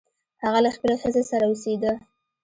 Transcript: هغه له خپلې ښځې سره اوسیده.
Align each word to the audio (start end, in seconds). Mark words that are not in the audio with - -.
هغه 0.43 0.59
له 0.65 0.71
خپلې 0.75 0.95
ښځې 1.01 1.23
سره 1.29 1.43
اوسیده. 1.47 1.91